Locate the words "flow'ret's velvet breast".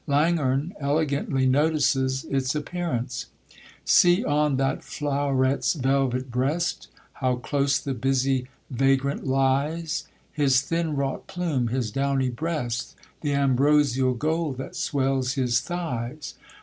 4.83-6.87